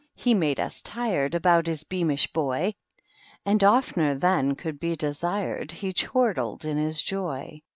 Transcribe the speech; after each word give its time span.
he 0.15 0.33
made 0.33 0.59
us 0.59 0.81
tired 0.81 1.35
About 1.35 1.67
his 1.67 1.83
beamish 1.83 2.33
boy; 2.33 2.73
And 3.45 3.63
oftener 3.63 4.15
than 4.15 4.55
could 4.55 4.79
be 4.79 4.95
desired 4.95 5.71
He 5.71 5.93
chortled 5.93 6.65
in 6.65 6.77
his 6.79 7.03
joy. 7.03 7.61